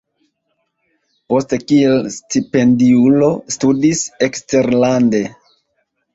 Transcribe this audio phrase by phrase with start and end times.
[1.33, 5.25] Poste kiel stipendiulo studis eksterlande.